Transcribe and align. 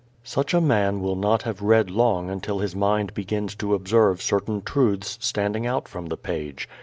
Such 0.23 0.55
a 0.55 0.61
man 0.61 0.99
will 1.01 1.15
not 1.15 1.43
have 1.43 1.61
read 1.61 1.91
long 1.91 2.31
until 2.31 2.57
his 2.57 2.75
mind 2.75 3.13
begins 3.13 3.53
to 3.57 3.75
observe 3.75 4.19
certain 4.19 4.63
truths 4.63 5.19
standing 5.21 5.67
out 5.67 5.87
from 5.87 6.07
the 6.07 6.17
page. 6.17 6.67